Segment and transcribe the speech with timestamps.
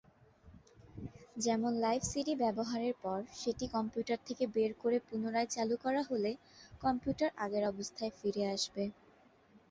[1.37, 6.31] যেমন live CD ব্যবহারের পর সেটি কম্পিউটার থেকে বের করে পুনরায় চালু করা হলে
[6.81, 8.83] কম্পিউটার আগের অবস্থায় ফিরে আসবে।